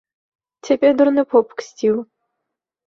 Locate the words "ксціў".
1.61-1.95